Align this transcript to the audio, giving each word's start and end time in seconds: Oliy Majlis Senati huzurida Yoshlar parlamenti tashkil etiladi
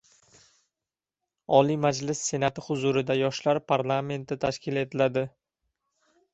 Oliy 1.57 1.77
Majlis 1.83 2.23
Senati 2.31 2.65
huzurida 2.69 3.19
Yoshlar 3.27 3.63
parlamenti 3.75 4.41
tashkil 4.49 4.85
etiladi 4.87 5.29